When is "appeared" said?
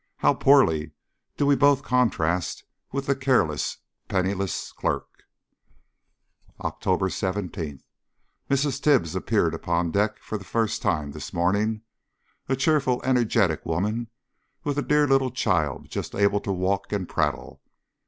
9.15-9.53